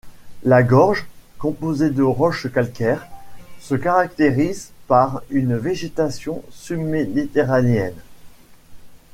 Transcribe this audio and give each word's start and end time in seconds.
La 0.43 0.63
gorge, 0.63 1.07
composée 1.37 1.91
de 1.91 2.01
roches 2.01 2.51
calcaires, 2.51 3.05
se 3.59 3.75
caractérise 3.75 4.71
par 4.87 5.21
une 5.29 5.55
végétation 5.55 6.41
sub-méditerranéenne. 6.49 8.01